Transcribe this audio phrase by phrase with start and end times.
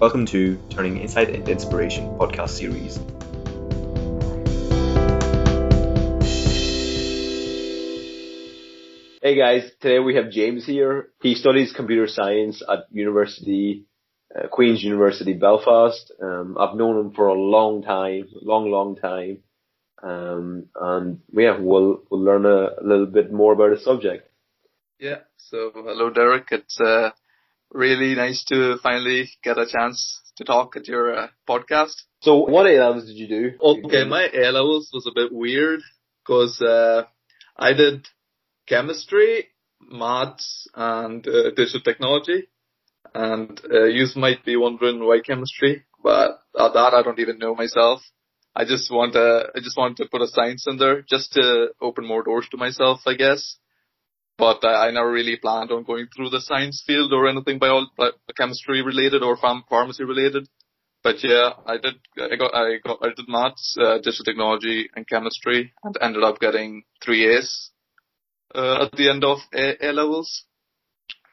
[0.00, 2.96] Welcome to Turning Insight into Inspiration podcast series.
[9.20, 11.10] Hey guys, today we have James here.
[11.20, 13.84] He studies computer science at University,
[14.34, 16.10] uh, Queen's University Belfast.
[16.18, 19.40] Um, I've known him for a long time, long, long time.
[20.02, 24.30] Um, and yeah, we'll, we'll learn a, a little bit more about the subject.
[24.98, 25.18] Yeah.
[25.36, 26.46] So hello, Derek.
[26.52, 27.10] It's, uh,
[27.72, 31.94] really nice to finally get a chance to talk at your uh, podcast.
[32.22, 33.50] So what A levels did you do?
[33.62, 35.80] Okay, my A levels was a bit weird
[36.24, 37.04] because uh,
[37.56, 38.06] I did
[38.66, 39.48] chemistry,
[39.80, 42.48] maths, and uh, digital technology.
[43.14, 47.54] And uh, you might be wondering why chemistry, but at that I don't even know
[47.54, 48.02] myself.
[48.54, 51.68] I just want to, I just want to put a science in there just to
[51.80, 53.56] open more doors to myself, I guess
[54.40, 57.84] but I, I never really planned on going through the science field or anything bio,
[58.36, 60.48] chemistry related or pharm- pharmacy related.
[61.04, 65.08] But yeah, I did, I got, I got, I did maths, uh, digital technology and
[65.08, 67.70] chemistry and ended up getting three A's,
[68.54, 70.44] uh, at the end of A, a levels.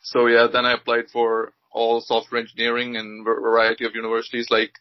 [0.03, 4.47] So yeah, then I applied for all software engineering in a variety of universities.
[4.49, 4.71] Like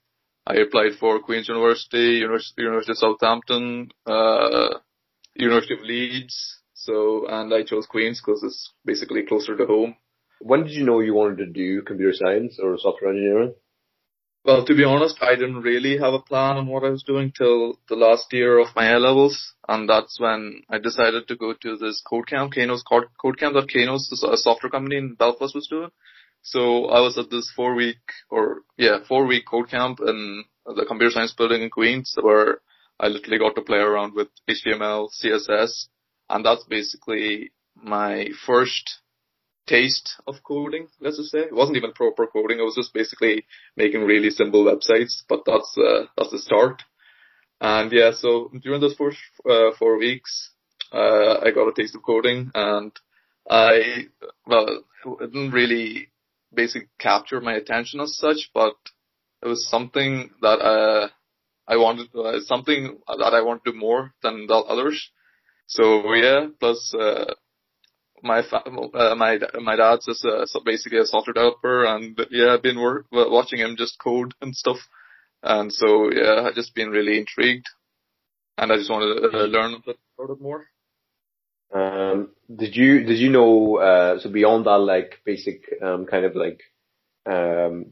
[0.46, 4.68] I applied for Queen's University, University, University of Southampton, uh,
[5.34, 9.96] University of Leeds, so, and I chose Queen's because it's basically closer to home.
[10.40, 13.54] When did you know you wanted to do computer science or software engineering?
[14.44, 17.32] Well, to be honest, I didn't really have a plan on what I was doing
[17.36, 21.52] till the last year of my A levels, and that's when I decided to go
[21.52, 25.52] to this code camp, Kainos code, code camp that Kainos, a software company in Belfast,
[25.52, 25.90] was doing.
[26.42, 27.98] So I was at this four week
[28.30, 32.58] or yeah four week code camp in the computer science building in Queens, where
[33.00, 35.88] I literally got to play around with HTML, CSS,
[36.28, 39.00] and that's basically my first
[39.66, 41.40] taste of coding, let's just say.
[41.40, 42.58] It wasn't even proper coding.
[42.58, 43.44] It was just basically
[43.76, 46.82] making really simple websites, but that's, uh, that's the start.
[47.60, 49.18] And yeah, so during those first,
[49.48, 50.50] uh, four weeks,
[50.92, 52.92] uh, I got a taste of coding and
[53.48, 54.06] I,
[54.46, 54.84] well,
[55.20, 56.08] it didn't really
[56.54, 58.76] basically capture my attention as such, but
[59.42, 61.08] it was something that, uh,
[61.68, 65.10] I wanted, uh, something that I wanted to do more than the others.
[65.66, 67.34] So yeah, plus uh,
[68.22, 73.06] my uh, my my dad's uh, basically a software developer, and yeah, I've been work-
[73.10, 74.78] watching him just code and stuff,
[75.42, 77.66] and so yeah, I've just been really intrigued,
[78.58, 80.66] and I just wanted to uh, learn a bit more.
[81.74, 86.36] Um, did you did you know uh, so beyond that like basic um, kind of
[86.36, 86.60] like
[87.26, 87.86] um,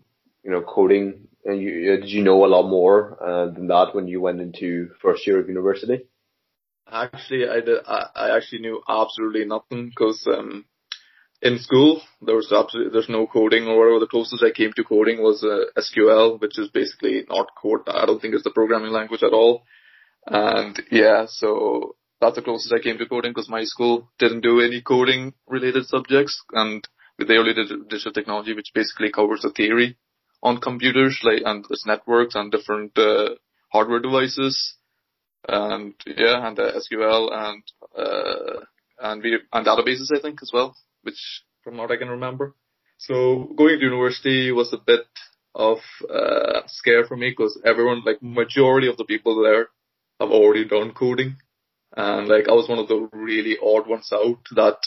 [0.44, 3.94] you know coding and you uh, did you know a lot more uh, than that
[3.94, 6.06] when you went into first year of university?
[6.94, 7.78] Actually, I did.
[7.88, 10.64] I, I actually knew absolutely nothing because um,
[11.42, 13.98] in school there was absolutely there's no coding or whatever.
[13.98, 17.80] The closest I came to coding was uh, SQL, which is basically not code.
[17.88, 19.64] I don't think it's the programming language at all.
[20.26, 24.60] And yeah, so that's the closest I came to coding because my school didn't do
[24.60, 26.86] any coding related subjects, and
[27.18, 29.98] they only did digital technology, which basically covers the theory
[30.44, 33.30] on computers, like and its networks and different uh,
[33.72, 34.76] hardware devices
[35.48, 37.62] and yeah, and uh, SQL and
[37.96, 38.64] uh,
[39.00, 42.54] and we and databases I think as well, which from what I can remember.
[42.98, 45.06] So going to university was a bit
[45.54, 45.78] of
[46.08, 49.68] uh, scare for me because everyone, like majority of the people there,
[50.20, 51.36] have already done coding,
[51.96, 54.78] and like I was one of the really odd ones out that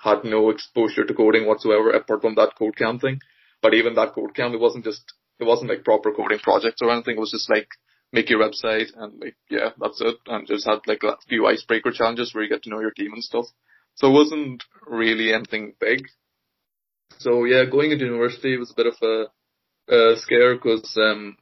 [0.00, 3.20] had no exposure to coding whatsoever apart from that code camp thing.
[3.62, 6.90] But even that code camp, it wasn't just it wasn't like proper coding projects or
[6.90, 7.16] anything.
[7.16, 7.68] It was just like
[8.12, 10.16] make your website and like, yeah, that's it.
[10.26, 13.12] And just had like a few icebreaker challenges where you get to know your team
[13.12, 13.46] and stuff.
[13.94, 16.06] So it wasn't really anything big.
[17.18, 21.36] So yeah, going into university was a bit of a, a scare because, um,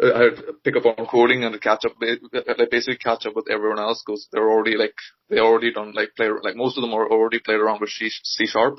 [0.00, 3.80] I to pick up on coding and catch up, like basically catch up with everyone
[3.80, 4.94] else because they're already like,
[5.28, 8.08] they already done like play, like most of them are already played around with C,
[8.08, 8.78] C sharp.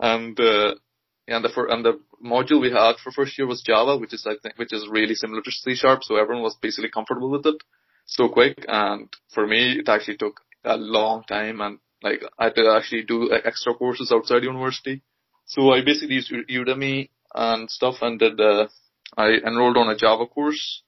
[0.00, 0.74] And, uh,
[1.26, 4.26] and the for, and the module we had for first year was Java, which is
[4.26, 7.46] I think which is really similar to C sharp, so everyone was basically comfortable with
[7.46, 7.56] it
[8.06, 8.64] so quick.
[8.68, 13.04] And for me, it actually took a long time, and like I had to actually
[13.04, 15.02] do extra courses outside university.
[15.46, 18.68] So I basically used Udemy and stuff, and did uh,
[19.16, 20.82] I enrolled on a Java course.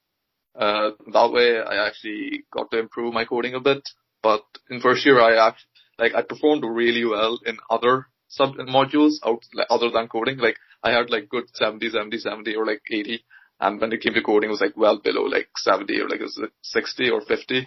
[0.55, 3.83] Uh, that way, I actually got to improve my coding a bit.
[4.23, 5.69] But in first year, I actually
[5.99, 10.39] like I performed really well in other sub modules out other than coding.
[10.39, 13.25] Like I had like good 70, 70, 70 or like 80.
[13.61, 16.21] And when it came to coding, it was like well below like 70 or like
[16.63, 17.67] 60 or 50.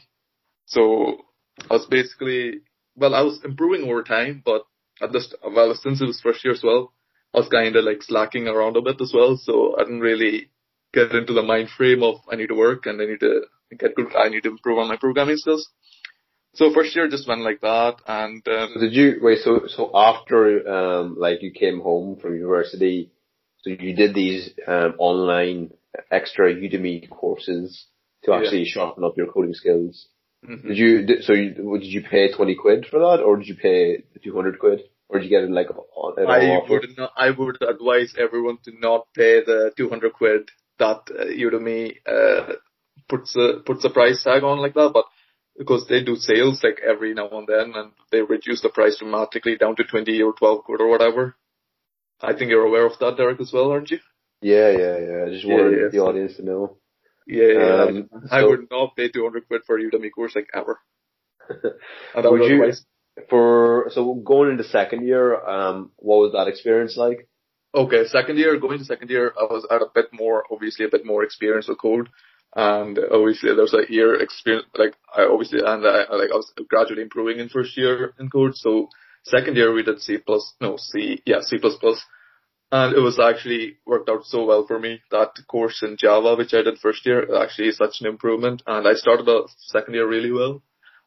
[0.66, 1.26] So
[1.70, 2.62] I was basically,
[2.96, 4.64] well, I was improving over time, but
[5.02, 6.94] at this, well, since it was first year as well,
[7.34, 10.50] I was kind of like slacking around a bit as well, so I didn't really
[10.94, 13.42] get into the mind frame of I need to work and I need to
[13.78, 15.70] get good, I need to improve on my programming skills.
[16.54, 20.68] So first year just went like that and, um, Did you, wait, so, so after,
[20.68, 23.12] um, like you came home from university,
[23.62, 25.72] so you did these, um, online
[26.12, 27.86] extra Udemy courses
[28.24, 28.72] to actually yeah.
[28.72, 30.08] sharpen up your coding skills.
[30.48, 30.68] Mm-hmm.
[30.70, 33.56] Did you, did, so you, did you pay 20 quid for that or did you
[33.56, 34.82] pay 200 quid?
[35.08, 38.72] Or did you get it like an I would not, I would advise everyone to
[38.80, 42.54] not pay the 200 quid that uh, Udemy, uh,
[43.08, 45.06] puts a, puts a price tag on like that, but
[45.60, 49.58] because they do sales like every now and then and they reduce the price dramatically
[49.58, 51.36] down to 20 or 12 quid or whatever.
[52.22, 54.00] I think you're aware of that, Derek, as well, aren't you?
[54.42, 55.26] Yeah, yeah, yeah.
[55.28, 56.78] I just wanted yeah, the so, audience to know.
[57.28, 57.84] Yeah, yeah.
[57.84, 60.80] Um, I, so, would not pay 200 quid for a Udemy course like ever.
[62.16, 62.74] would you,
[63.30, 67.28] for, so going into second year, um, what was that experience like?
[67.76, 70.90] Okay, second year, going to second year, I was at a bit more, obviously a
[70.90, 72.10] bit more experience with code
[72.56, 77.04] and obviously there's a year experience like I obviously and I like I was gradually
[77.04, 78.90] improving in first year in code so
[79.24, 82.02] second year we did C plus no C yeah C plus plus.
[82.72, 85.02] And it was actually worked out so well for me.
[85.10, 88.62] That course in Java which I did first year actually is such an improvement.
[88.68, 90.62] And I started the second year really well.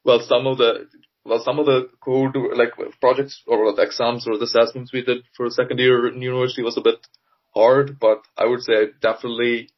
[0.04, 0.88] Well some of the
[1.24, 5.18] well some of the code like projects or the exams or the assessments we did
[5.36, 7.06] for second year in university was a bit
[7.54, 9.68] hard but I would say definitely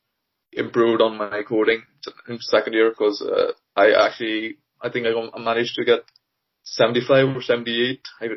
[0.56, 1.82] improved on my coding
[2.28, 6.00] in second year because uh, I actually I think I managed to get
[6.64, 8.32] 75 or 78 if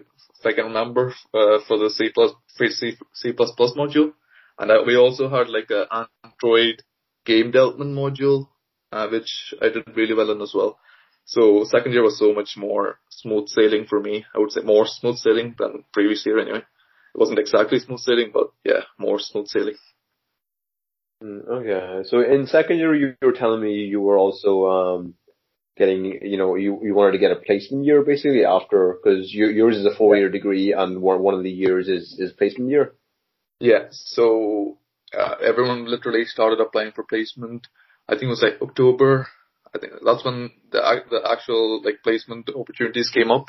[0.46, 4.14] I can remember uh, for the C plus C C plus plus module,
[4.60, 6.84] and uh, we also had like an Android
[7.26, 8.48] game development module
[8.92, 10.80] uh, which I did really well in as well.
[11.26, 14.26] So second year was so much more smooth sailing for me.
[14.34, 16.60] I would say more smooth sailing than previous year anyway.
[16.60, 19.76] It wasn't exactly smooth sailing, but yeah, more smooth sailing.
[21.24, 22.08] Mm, okay.
[22.10, 25.14] So in second year, you were telling me you were also um,
[25.76, 29.78] getting, you know, you, you wanted to get a placement year basically after, because yours
[29.78, 32.94] is a four year degree and one of the years is, is placement year.
[33.60, 33.88] Yeah.
[33.92, 34.78] So
[35.18, 37.68] uh, everyone literally started applying for placement.
[38.08, 39.28] I think it was like October.
[39.74, 40.80] I think that's when the
[41.10, 43.48] the actual like placement opportunities came up.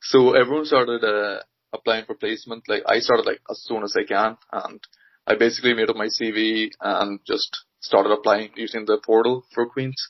[0.00, 1.40] So everyone started uh,
[1.72, 2.68] applying for placement.
[2.68, 4.80] Like I started like as soon as I can, and
[5.26, 10.08] I basically made up my CV and just started applying using the portal for Queens.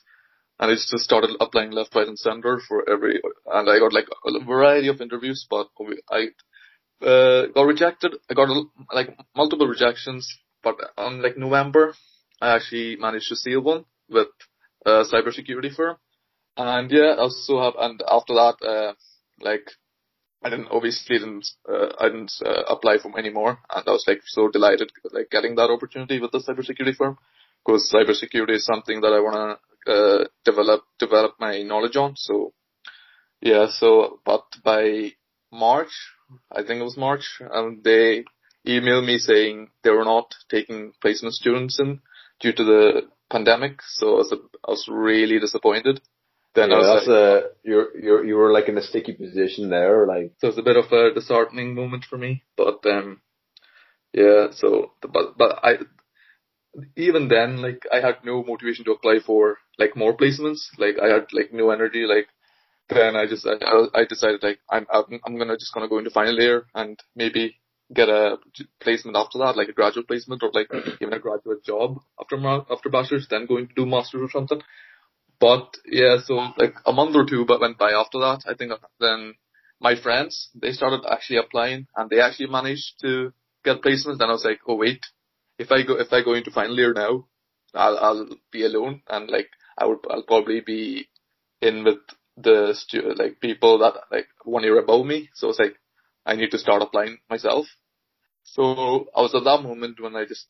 [0.59, 3.21] And I just started applying left, right and center for every,
[3.51, 5.67] and I got like a variety of interviews, but
[6.09, 6.27] I,
[7.05, 8.15] uh, got rejected.
[8.29, 8.49] I got
[8.93, 10.27] like multiple rejections,
[10.63, 11.95] but on like November,
[12.41, 14.27] I actually managed to seal one with
[14.85, 15.97] a cybersecurity firm.
[16.55, 18.93] And yeah, I also have, and after that, uh,
[19.41, 19.71] like
[20.43, 24.21] I didn't obviously didn't uh, I didn't uh, apply for anymore, and I was like
[24.25, 27.17] so delighted like getting that opportunity with the cybersecurity firm
[27.65, 32.15] because cybersecurity is something that I want to uh, develop develop my knowledge on.
[32.15, 32.53] So
[33.41, 35.13] yeah, so but by
[35.51, 35.91] March,
[36.51, 38.25] I think it was March, and they
[38.67, 42.01] emailed me saying they were not taking placement students in
[42.39, 43.81] due to the pandemic.
[43.81, 44.33] So I was,
[44.67, 46.01] I was really disappointed.
[46.55, 50.05] Then yeah, that's like, a you're you're you were like in a sticky position there,
[50.05, 52.43] like so it's a bit of a disheartening moment for me.
[52.55, 53.21] But um,
[54.13, 55.77] yeah, so but but I
[56.95, 60.61] even then like I had no motivation to apply for like more placements.
[60.77, 62.05] Like I had like no energy.
[62.05, 62.27] Like
[62.89, 66.37] then I just I, I decided like I'm I'm gonna just gonna go into final
[66.37, 67.55] year and maybe
[67.93, 68.37] get a
[68.81, 70.69] placement after that, like a graduate placement or like
[71.01, 72.37] even a graduate job after
[72.71, 74.61] after bachelor's, then going to do masters or something.
[75.43, 78.43] But yeah, so like a month or two but went by after that.
[78.47, 78.71] I think
[79.01, 79.33] then
[79.81, 83.33] my friends, they started actually applying and they actually managed to
[83.65, 84.19] get placements.
[84.19, 85.01] Then I was like, oh wait,
[85.59, 87.25] if I go, if I go into final year now,
[87.75, 91.09] I'll, I'll be alone and like I would, I'll probably be
[91.61, 91.99] in with
[92.37, 95.29] the stu- like people that like one year above me.
[95.33, 95.75] So it's like,
[96.25, 97.65] I need to start applying myself.
[98.43, 100.47] So I was at that moment when I just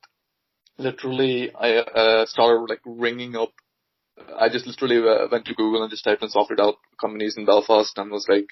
[0.78, 3.54] literally, I uh, started like ringing up
[4.40, 7.46] I just literally uh, went to Google and just typed in software develop companies in
[7.46, 8.48] Belfast and was like,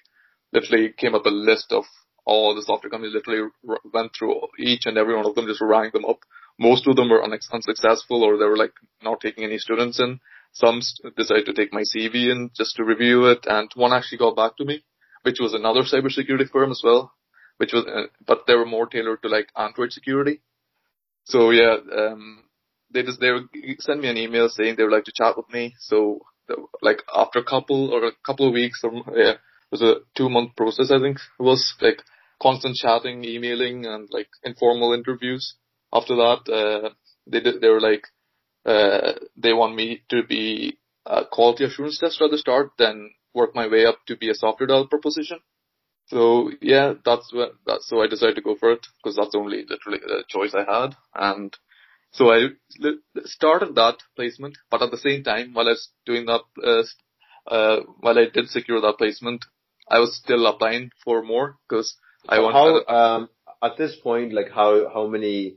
[0.53, 1.85] literally came up a list of
[2.25, 5.61] all the software companies, literally r- went through each and every one of them, just
[5.61, 6.19] rang them up.
[6.59, 10.19] Most of them were un- unsuccessful or they were like not taking any students in.
[10.53, 14.19] Some st- decided to take my CV in just to review it and one actually
[14.19, 14.83] got back to me,
[15.23, 17.11] which was another cybersecurity firm as well,
[17.57, 20.41] which was, uh, but they were more tailored to like Android security.
[21.25, 22.43] So yeah, um,
[22.93, 23.31] they just they
[23.79, 25.75] send me an email saying they would like to chat with me.
[25.79, 26.21] So
[26.81, 30.29] like after a couple or a couple of weeks or yeah, it was a two
[30.29, 32.01] month process I think it was like
[32.41, 35.55] constant chatting, emailing, and like informal interviews.
[35.93, 36.89] After that, uh,
[37.27, 38.07] they did, they were like,
[38.65, 43.55] uh, they want me to be a quality assurance tester at the start, then work
[43.55, 45.39] my way up to be a software developer position.
[46.07, 49.65] So yeah, that's what, that's, so I decided to go for it because that's only
[49.69, 50.95] literally the choice I had.
[51.13, 51.55] And
[52.11, 52.47] so I
[53.25, 56.83] started that placement, but at the same time, while I was doing that, uh,
[57.53, 59.45] uh, while I did secure that placement,
[59.89, 61.95] I was still applying for more because
[62.27, 62.83] I wanted.
[62.87, 63.29] How, um,
[63.63, 65.55] at this point, like how, how many,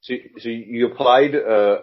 [0.00, 1.78] so, so you applied, uh,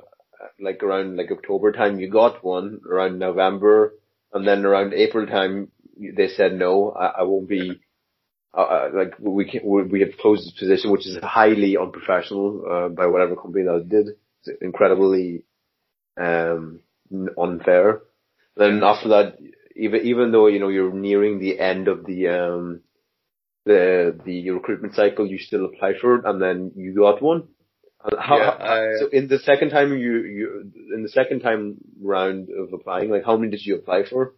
[0.59, 3.93] like around like October time, you got one around November,
[4.33, 7.81] and then around April time, they said no, I, I won't be,
[8.55, 12.89] uh, uh like we can, we have closed this position, which is highly unprofessional uh,
[12.89, 14.07] by whatever company that did.
[14.43, 15.43] It's incredibly
[16.17, 16.79] um,
[17.37, 18.01] unfair.
[18.55, 19.37] Then after that,
[19.75, 22.81] even even though you know you're nearing the end of the um,
[23.65, 27.49] the the recruitment cycle, you still apply for it, and then you got one.
[28.19, 32.49] How, yeah, I, so in the second time you you in the second time round
[32.49, 34.35] of applying, like how many did you apply for?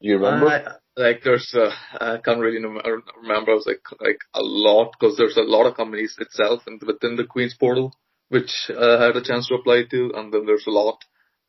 [0.00, 0.48] Do you remember?
[0.48, 3.52] I, like there's uh, I can't really remember.
[3.52, 7.16] I was like like a lot because there's a lot of companies itself and within
[7.16, 7.94] the Queen's portal
[8.30, 11.04] which uh, I had a chance to apply to, and then there's a lot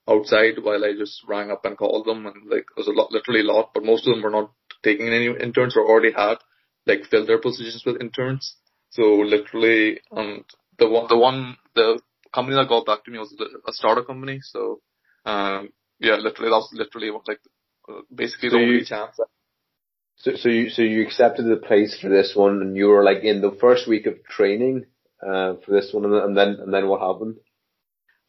[0.09, 3.41] outside while I just rang up and called them and like there's a lot literally
[3.41, 4.51] a lot, but most of them were not
[4.83, 6.37] taking any interns or already had
[6.87, 8.55] like filled their positions with interns.
[8.89, 10.43] So literally, um,
[10.79, 12.01] the one the one the
[12.33, 14.39] company that got back to me was a startup company.
[14.41, 14.81] So
[15.25, 17.39] um, yeah, literally that was literally like
[18.13, 19.19] basically so the only you, chance.
[20.17, 23.23] So, so you, so you accepted the place for this one and you were like
[23.23, 24.85] in the first week of training,
[25.21, 27.37] uh, for this one and then, and then what happened?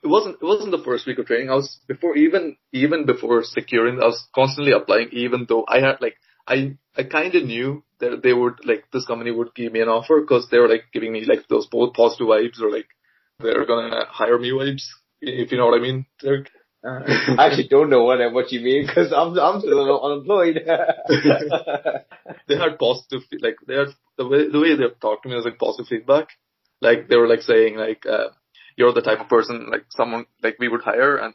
[0.03, 1.51] It wasn't, it wasn't the first week of training.
[1.51, 6.01] I was before, even, even before securing, I was constantly applying even though I had
[6.01, 6.17] like,
[6.47, 9.89] I, I kind of knew that they would like, this company would give me an
[9.89, 12.89] offer because they were like giving me like those both positive vibes or like,
[13.39, 14.83] they're gonna hire me vibes,
[15.21, 16.51] if you know what I mean, Derek.
[16.85, 17.01] Uh,
[17.39, 20.63] I actually don't know what what you mean because I'm I'm still unemployed.
[22.49, 25.45] they had positive like they had the way the way they talked to me was
[25.45, 26.29] like positive feedback.
[26.81, 28.31] Like they were like saying like uh,
[28.77, 31.35] you're the type of person like someone like we would hire and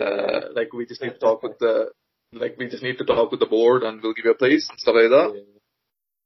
[0.00, 1.90] uh, like we just need to talk with the
[2.32, 4.66] like we just need to talk with the board and we'll give you a place
[4.70, 5.44] and stuff like that.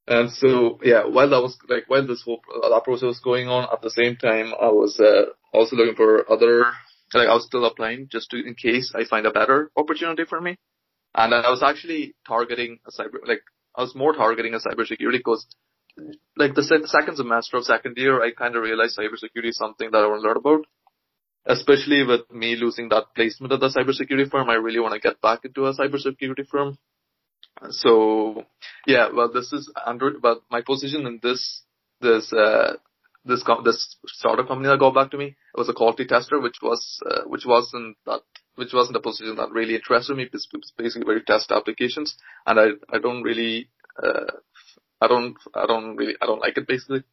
[0.07, 3.67] And so yeah, while that was like while this whole that process was going on,
[3.71, 6.71] at the same time I was uh, also looking for other
[7.15, 10.41] like I was still applying just to, in case I find a better opportunity for
[10.41, 10.57] me.
[11.13, 13.41] And I was actually targeting a cyber, like
[13.75, 15.47] I was more targeting a cybersecurity because
[16.35, 19.91] like the se- second semester of second year, I kind of realized cybersecurity is something
[19.91, 20.65] that I want to learn about.
[21.47, 25.21] Especially with me losing that placement at the cybersecurity firm, I really want to get
[25.21, 26.77] back into a cybersecurity firm.
[27.69, 28.43] So
[28.87, 31.61] yeah, well, this is under, but my position in this,
[32.01, 32.73] this, uh,
[33.25, 35.25] this com- this startup company that got back to me.
[35.25, 38.21] It was a quality tester, which was uh, which wasn't that
[38.55, 40.23] which wasn't a position that really interested me.
[40.23, 42.15] It was basically very test applications,
[42.45, 43.69] and I I don't really
[44.01, 44.31] uh,
[45.01, 47.03] I don't I don't really I don't like it basically.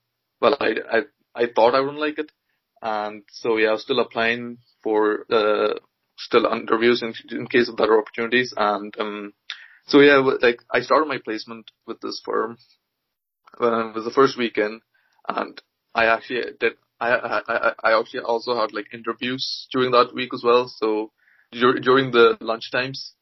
[0.41, 1.01] Well, I I
[1.35, 2.31] I thought I wouldn't like it,
[2.83, 5.79] and so yeah, I was still applying for uh,
[6.19, 9.33] still interviews in in case of better opportunities, and um,
[9.87, 12.59] so yeah, like I started my placement with this firm.
[13.61, 14.81] Uh, it was the first weekend,
[15.29, 15.61] and
[15.95, 16.73] I actually did.
[17.01, 17.11] I
[17.47, 20.69] I I actually also had like interviews during that week as well.
[20.69, 21.13] So
[21.53, 23.15] dur- during the lunch times,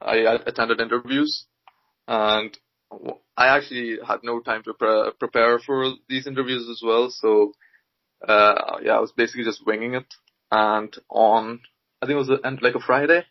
[0.00, 1.46] I attended interviews,
[2.06, 2.56] and
[3.36, 7.10] I actually had no time to pre- prepare for these interviews as well.
[7.10, 7.52] So
[8.26, 10.06] uh, yeah, I was basically just winging it.
[10.50, 11.60] And on
[12.00, 13.24] I think it was a, like a Friday.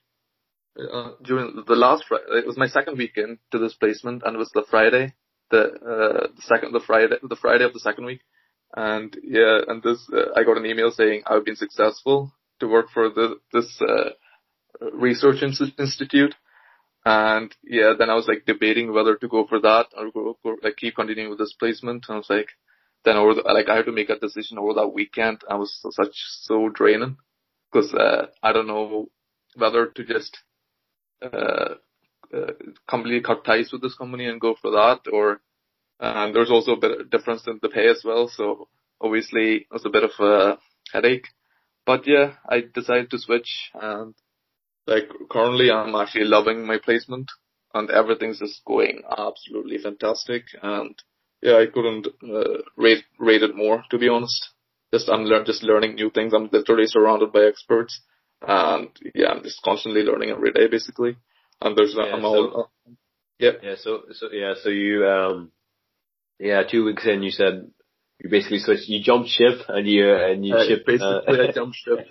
[0.77, 4.37] Uh, during the last Friday, it was my second weekend to this placement, and it
[4.37, 5.13] was the Friday,
[5.49, 8.21] the uh, the second, the Friday, the Friday of the second week.
[8.75, 12.87] And yeah, and this, uh, I got an email saying I've been successful to work
[12.93, 14.09] for the, this, uh,
[14.93, 16.35] research institute.
[17.05, 20.57] And yeah, then I was like debating whether to go for that or go, go
[20.61, 22.05] like keep continuing with this placement.
[22.07, 22.49] And I was like,
[23.05, 25.41] then over the, like I had to make a decision over that weekend.
[25.49, 27.17] I was such so draining
[27.71, 29.07] because uh, I don't know
[29.55, 30.37] whether to just
[31.21, 31.75] uh,
[32.33, 32.51] uh,
[32.89, 35.39] completely cut ties with this company and go for that or
[35.99, 38.29] and there's also a bit of difference in the pay as well.
[38.29, 38.67] So
[39.01, 40.57] obviously it was a bit of a
[40.91, 41.27] headache.
[41.85, 44.13] But yeah, I decided to switch and
[44.85, 47.29] like currently I'm actually loving my placement
[47.73, 50.43] and everything's just going absolutely fantastic.
[50.61, 50.95] And
[51.41, 54.49] yeah, I couldn't uh, rate, rate it more to be honest.
[54.93, 56.33] Just I'm lear- just learning new things.
[56.33, 58.01] I'm literally surrounded by experts
[58.41, 61.17] and yeah, I'm just constantly learning every day basically.
[61.59, 62.91] And there's, yeah, I'm so, all, uh,
[63.39, 63.51] yeah.
[63.63, 63.75] Yeah.
[63.79, 65.51] So, so, yeah, so you, um,
[66.39, 67.69] Yeah, two weeks in, you said
[68.19, 68.87] you basically switched.
[68.87, 70.85] You jumped ship and you and you Uh, ship.
[70.85, 72.07] basically, uh, I jumped ship.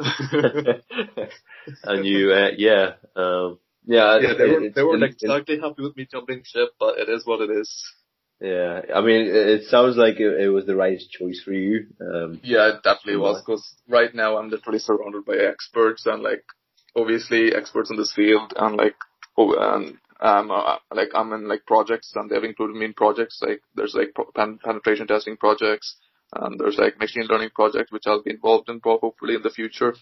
[1.85, 4.19] and you, uh, yeah, um, yeah.
[4.21, 6.99] yeah, they it- weren't, they weren't in- in- exactly happy with me jumping ship, but
[6.99, 7.85] it is what it is.
[8.41, 11.87] Yeah, I mean, it, it sounds like it, it was the right choice for you.
[12.01, 16.45] Um, Yeah, it definitely was, because right now I'm literally surrounded by experts and like,
[16.95, 18.97] obviously experts in this field and like,
[19.39, 23.43] oh, and um, uh, like I'm in like projects and they've included me in projects,
[23.47, 25.97] like there's like pen- penetration testing projects
[26.35, 29.95] and there's like machine learning projects which I'll be involved in hopefully in the future.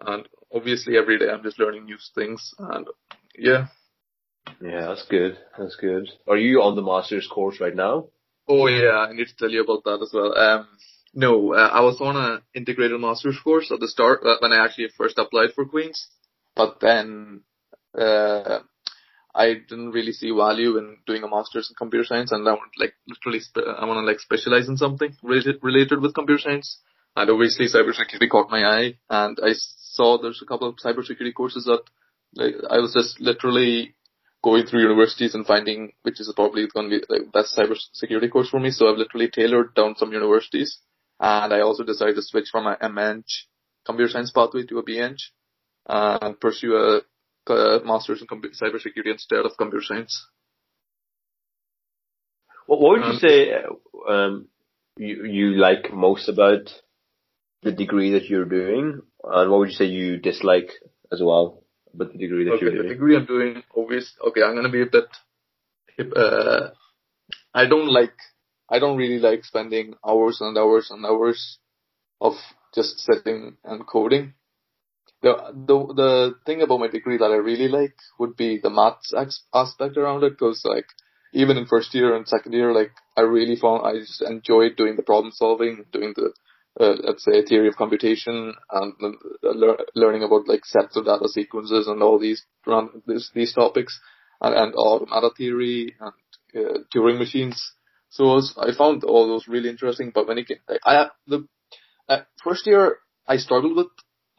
[0.00, 2.86] And obviously every day I'm just learning new things and
[3.36, 3.66] yeah.
[4.60, 5.38] yeah, that's good.
[5.58, 6.08] That's good.
[6.28, 8.08] Are you on the master's course right now?
[8.48, 10.36] Oh yeah, I need to tell you about that as well.
[10.36, 10.66] Um,
[11.14, 14.64] no, uh, I was on a integrated master's course at the start uh, when I
[14.64, 16.08] actually first applied for Queens,
[16.56, 17.42] but then
[17.96, 18.60] uh,
[19.34, 22.72] I didn't really see value in doing a master's in computer science, and I want
[22.78, 26.78] like literally spe- I want to like specialize in something related related with computer science.
[27.16, 31.64] And obviously, cybersecurity caught my eye, and I saw there's a couple of cybersecurity courses
[31.64, 31.82] that
[32.34, 33.94] like I was just literally
[34.42, 38.48] going through universities and finding which is probably going to be the best cybersecurity course
[38.48, 38.70] for me.
[38.70, 40.78] So I've literally tailored down some universities,
[41.20, 43.24] and I also decided to switch from a MEng
[43.84, 45.16] computer science pathway to a BEng
[45.86, 47.00] uh, and pursue a,
[47.48, 50.26] a master's in compu- cybersecurity instead of computer science.
[52.66, 54.48] What, what would you Um, say uh, um,
[54.96, 56.72] you you like most about
[57.62, 60.70] the degree that you're doing, and what would you say you dislike
[61.12, 61.62] as well
[61.94, 62.82] about the degree that Okay, you're doing?
[62.88, 64.12] the degree I'm doing, obvious.
[64.28, 65.08] Okay, I'm gonna be a bit.
[66.16, 66.70] Uh,
[67.54, 68.14] I don't like.
[68.68, 71.58] I don't really like spending hours and hours and hours
[72.20, 72.34] of
[72.74, 74.34] just sitting and coding.
[75.22, 79.14] The the the thing about my degree that I really like would be the maths
[79.54, 80.86] aspect around it, because like
[81.32, 84.96] even in first year and second year, like I really found I just enjoyed doing
[84.96, 86.32] the problem solving, doing the
[86.80, 91.28] uh, let's say theory of computation and uh, lear- learning about like sets of data
[91.28, 92.44] sequences and all these
[93.06, 94.00] these, these topics
[94.40, 96.12] and, and automata theory and
[96.56, 97.72] uh, Turing machines.
[98.10, 100.10] So I was- I found all those really interesting.
[100.14, 101.46] But when it came, like, I the
[102.08, 103.88] uh, first year I struggled with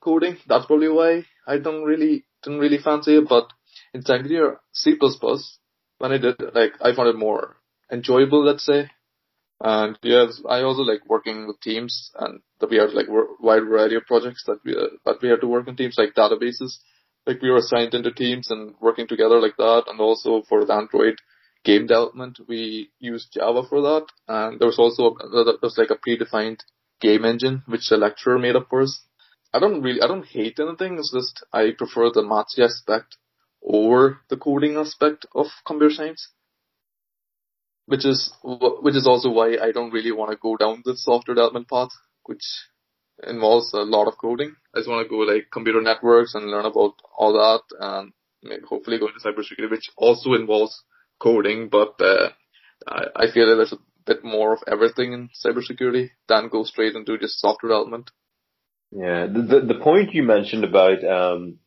[0.04, 0.38] coding.
[0.48, 3.28] That's probably why I don't really didn't really fancy it.
[3.28, 3.48] But
[3.94, 4.98] in year C++,
[6.00, 7.58] when I did like I found it more
[7.92, 8.44] enjoyable.
[8.44, 8.89] Let's say.
[9.62, 13.08] And yes, I also like working with teams and that we had like
[13.39, 16.16] wide variety of projects that we, uh, that we had to work in teams like
[16.16, 16.80] databases.
[17.26, 19.84] Like we were assigned into teams and working together like that.
[19.88, 21.16] And also for the Android
[21.63, 24.06] game development, we used Java for that.
[24.28, 26.60] And there was also, there was like a predefined
[27.00, 29.02] game engine, which the lecturer made up for us.
[29.54, 30.98] I don't really, I don't hate anything.
[30.98, 33.18] It's just I prefer the maths aspect
[33.63, 36.30] over the coding aspect of computer science
[37.86, 40.96] which is wh- which is also why I don't really want to go down the
[40.96, 41.89] software development path,
[42.26, 42.44] which
[43.28, 44.56] involves a lot of coding.
[44.74, 48.13] I just want to go like computer networks and learn about all that, and
[48.68, 50.84] hopefully go into cybersecurity, which also involves
[51.22, 51.70] coding.
[51.70, 52.30] But uh,
[52.88, 56.96] I, I feel that there's a bit more of everything in cybersecurity than go straight
[56.96, 58.12] into just software development.
[58.96, 61.60] Yeah, the, the the point you mentioned about um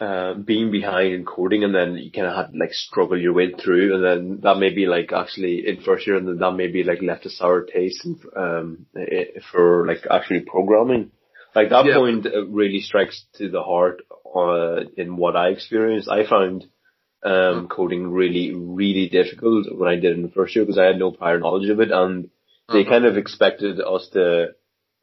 [0.00, 3.52] uh, being behind in coding and then you kind of had like struggle your way
[3.52, 6.66] through and then that may be like actually in first year and then that may
[6.66, 8.86] be like left a sour taste in, um
[9.50, 11.12] for like actually programming.
[11.54, 11.94] Like that Yeah.
[11.94, 14.02] point uh, really strikes to the heart
[14.34, 16.08] uh, in what I experienced.
[16.08, 16.66] I found
[17.24, 20.84] um coding really really difficult when I did it in the first year because I
[20.84, 22.30] had no prior knowledge of it and
[22.72, 22.90] they Uh-huh.
[22.90, 24.48] kind of expected us to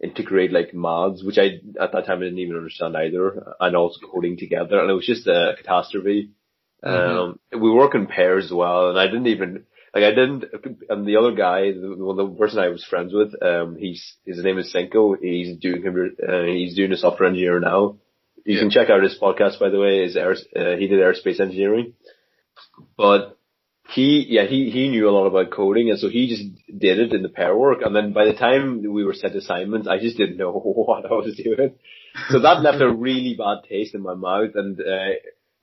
[0.03, 3.99] integrate like mods, which I at that time I didn't even understand either, and also
[4.11, 6.31] coding together, and it was just a catastrophe.
[6.83, 9.63] Um, we work in pairs as well, and I didn't even
[9.95, 10.45] like I didn't.
[10.89, 14.43] And the other guy, the, well, the person I was friends with, um, he's his
[14.43, 15.15] name is Cinco.
[15.15, 15.83] He's doing
[16.27, 17.97] uh, he's doing a software engineer now.
[18.45, 18.59] You Yeah.
[18.61, 20.03] can check out his podcast, by the way.
[20.03, 21.93] Is air, uh, he did aerospace engineering,
[22.97, 23.37] but
[23.93, 26.43] he yeah he he knew a lot about coding and so he just
[26.79, 27.79] did it in the pair work.
[27.83, 30.51] And then by the time we were sent assignments I just didn't know
[30.87, 31.75] what I was doing.
[32.29, 34.51] So that left a really bad taste in my mouth.
[34.55, 35.13] And uh,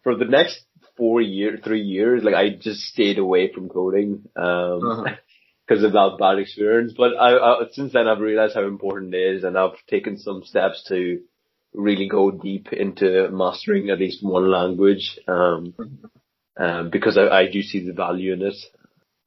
[0.02, 0.60] for the next
[0.96, 5.14] four year three years like I just stayed away from coding um Uh-huh.
[5.66, 6.92] because of that bad experience.
[6.96, 10.42] But I, I since then I've realized how important it is and I've taken some
[10.44, 11.20] steps to
[11.72, 15.74] really go deep into mastering at least one language um
[16.58, 18.54] um, because I, I do see the value in it.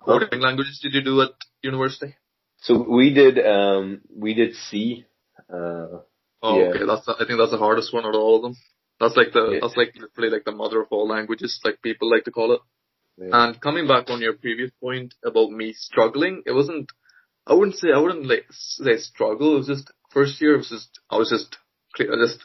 [0.03, 1.31] Coding languages did you do at
[1.62, 2.15] university?
[2.57, 5.05] So we did um we did C.
[5.53, 5.99] Uh,
[6.45, 6.69] Oh, Yeah.
[6.71, 6.86] okay.
[6.86, 8.55] That's I think that's the hardest one out of all of them.
[8.99, 9.59] That's like the Yeah.
[9.62, 12.59] that's like literally like the mother of all languages, like people like to call it.
[13.17, 13.29] Yeah.
[13.31, 16.89] And coming back on your previous point about me struggling, it wasn't
[17.47, 19.55] I wouldn't say I wouldn't like say struggle.
[19.55, 20.55] It was just first year.
[20.55, 21.55] It was just I was just
[21.99, 22.43] I just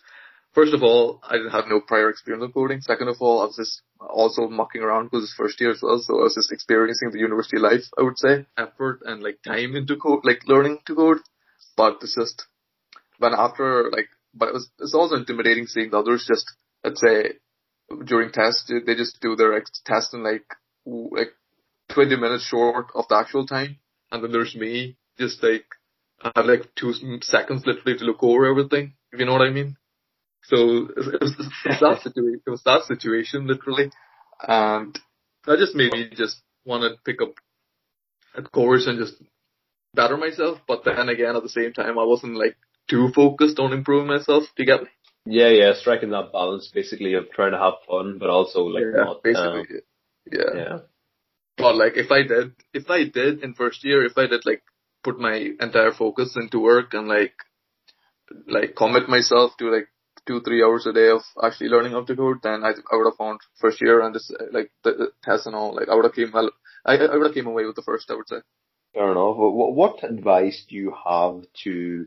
[0.53, 2.81] first of all I didn't have no prior experience in coding.
[2.81, 5.99] Second of all, I was just also mucking around because it's first year as well.
[5.99, 7.85] So I was just experiencing the university life.
[7.99, 11.19] I would say effort and like time into code, like learning to code.
[11.77, 12.47] But it's just
[13.19, 16.47] when after like, but it was, it's also intimidating seeing the others just
[16.85, 17.35] let's say
[18.05, 20.45] during tests they just do their test in like
[20.85, 21.33] like
[21.91, 23.79] 20 minutes short of the actual time
[24.13, 25.65] and then there's me just like
[26.21, 29.51] I have like two seconds literally to look over everything, if you know what I
[29.51, 29.77] mean.
[30.45, 32.41] So it was, it was that situation.
[32.47, 33.91] It was that situation literally,
[34.47, 34.99] and
[35.47, 37.35] I just maybe just want to pick up
[38.35, 39.15] a course and just
[39.95, 40.59] better myself.
[40.67, 42.57] But then again, at the same time, I wasn't like
[42.89, 44.45] too focused on improving myself.
[44.57, 44.89] Do you get me?
[45.27, 49.05] Yeah, yeah, striking that balance basically of trying to have fun, but also like yeah,
[49.05, 49.67] not, basically, um,
[50.33, 50.55] yeah.
[50.55, 50.79] yeah.
[51.59, 54.63] But like if I did, if I did in first year, if I did like
[55.05, 57.35] put my entire focus into work and like,
[58.47, 59.89] like commit myself to like
[60.29, 63.11] two, three hours a day of actually learning how to code, then I, I would
[63.11, 66.05] have found first year and this, like the, the test and all, like I would
[66.05, 66.51] have came well,
[66.85, 68.37] I, I would have came away with the first, I would say.
[68.95, 69.37] Fair enough.
[69.37, 72.07] What, what advice do you have to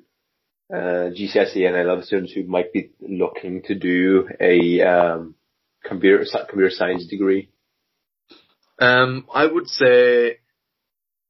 [0.74, 5.36] uh, GCSE and A level students who might be looking to do a um,
[5.84, 7.50] computer computer science degree?
[8.80, 10.38] Um, I would say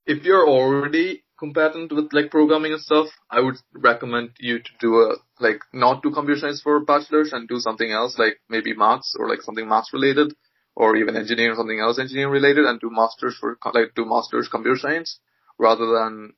[0.05, 4.91] if you're already competent with like programming and stuff, I would recommend you to do
[5.01, 9.15] a like not do computer science for bachelor's and do something else like maybe maths
[9.19, 10.35] or like something maths related
[10.75, 14.79] or even engineering something else engineering related and do masters for like do masters computer
[14.79, 15.19] science
[15.57, 16.33] rather than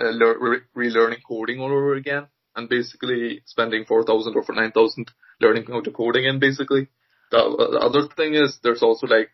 [0.00, 5.64] uh, le- relearning coding all over again and basically spending 4,000 or for 9,000 learning
[5.68, 6.88] how to code again basically.
[7.30, 7.42] The,
[7.72, 9.30] the other thing is there's also like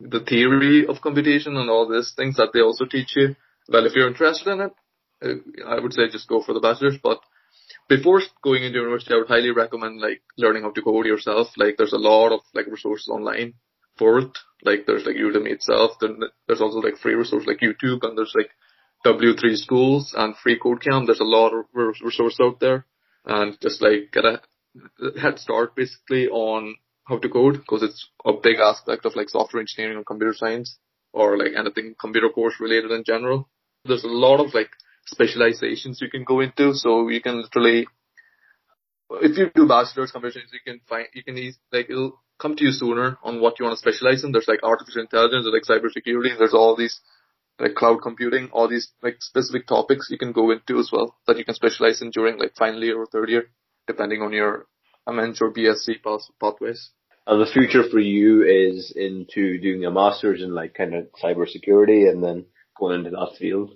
[0.00, 3.34] the theory of computation and all these things that they also teach you.
[3.68, 4.72] Well, if you're interested in it,
[5.22, 6.98] uh, I would say just go for the bachelor's.
[7.02, 7.20] But
[7.88, 11.48] before going into university, I would highly recommend like learning how to code yourself.
[11.56, 13.54] Like there's a lot of like resources online
[13.98, 14.38] for it.
[14.62, 15.92] Like there's like Udemy itself.
[16.00, 18.50] Then there's also like free resources like YouTube and there's like
[19.04, 21.06] W3 schools and free code camp.
[21.06, 22.86] There's a lot of resources out there
[23.24, 24.40] and just like get a
[25.20, 29.60] head start basically on how to code because it's a big aspect of like software
[29.60, 30.78] engineering or computer science
[31.12, 33.48] or like anything computer course related in general.
[33.86, 34.70] There's a lot of like
[35.06, 36.74] specializations you can go into.
[36.74, 37.86] So you can literally,
[39.22, 41.36] if you do bachelor's computer you can find, you can
[41.72, 44.32] like, it'll come to you sooner on what you want to specialize in.
[44.32, 47.00] There's like artificial intelligence, there's like cybersecurity, there's all these
[47.58, 51.38] like cloud computing, all these like specific topics you can go into as well that
[51.38, 53.50] you can specialize in during like final year or third year,
[53.86, 54.66] depending on your
[55.08, 56.02] MEngs or BSc
[56.40, 56.90] pathways.
[57.26, 62.08] And the future for you is into doing a master's in like kind of cybersecurity
[62.08, 62.44] and then
[62.78, 63.72] going into that field.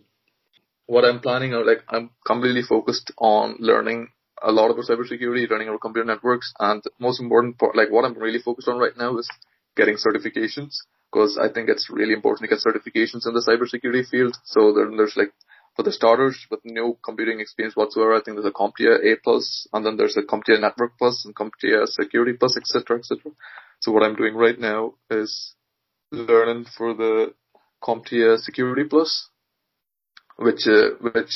[0.86, 4.08] What I'm planning out, like I'm completely focused on learning
[4.42, 8.18] a lot about cybersecurity, learning about computer networks, and most important part, like what I'm
[8.18, 9.28] really focused on right now is
[9.76, 10.76] getting certifications
[11.12, 14.36] because I think it's really important to get certifications in the cybersecurity field.
[14.44, 15.32] So then there's like
[15.76, 19.66] for the starters with no computing experience whatsoever, I think there's a CompTIA A plus,
[19.72, 23.32] and then there's a CompTIA Network Plus and CompTIA Security Plus, etc., etc.
[23.80, 25.54] So what I'm doing right now is
[26.12, 27.34] learning for the
[27.82, 29.28] CompTIA Security Plus,
[30.36, 31.32] which uh, which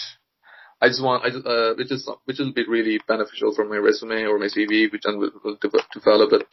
[0.81, 3.77] I just want, I just, uh, which is which will be really beneficial for my
[3.77, 5.59] resume or my CV, which I will,
[5.95, 6.47] develop it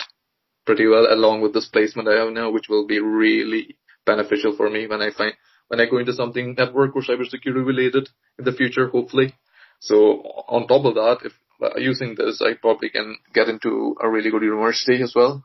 [0.65, 4.69] pretty well along with this placement I have now, which will be really beneficial for
[4.69, 5.33] me when I find
[5.67, 9.33] when I go into something network or cybersecurity related in the future, hopefully.
[9.79, 11.33] So on top of that, if
[11.77, 15.43] using this, I probably can get into a really good university as well,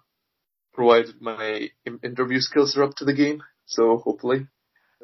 [0.75, 1.69] provided my
[2.03, 3.43] interview skills are up to the game.
[3.67, 4.47] So hopefully,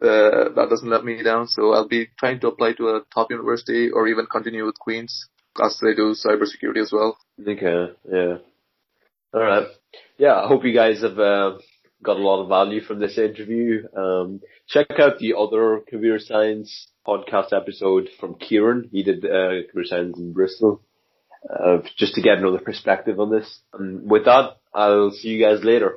[0.00, 1.48] uh, that doesn't let me down.
[1.48, 5.28] So I'll be trying to apply to a top university or even continue with Queen's
[5.62, 7.18] as they do cybersecurity as well.
[7.40, 8.36] Okay, yeah.
[9.34, 9.66] All right.
[10.18, 11.58] Yeah, I hope you guys have uh,
[12.02, 13.86] got a lot of value from this interview.
[13.96, 18.88] Um, check out the other computer science podcast episode from Kieran.
[18.92, 20.82] He did uh, computer science in Bristol,
[21.48, 23.60] uh, just to get another perspective on this.
[23.72, 25.96] And with that, I'll see you guys later.